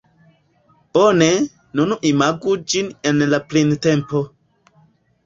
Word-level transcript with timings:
Bone, 0.97 1.27
nun 1.79 1.93
imagu 2.11 2.55
ĝin 2.73 2.89
en 3.11 3.21
la 3.35 3.41
printempo. 3.53 4.23